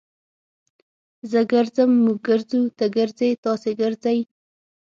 زه 1.31 1.39
ګرځم. 1.51 1.91
موږ 2.03 2.19
ګرځو. 2.27 2.61
تۀ 2.77 2.85
ګرځې. 2.95 3.29
تاسي 3.43 3.71
ګرځئ. 3.81 4.17